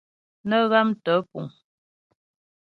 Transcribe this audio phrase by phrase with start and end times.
[0.49, 1.45] Nə́ ghámtə́ puŋ.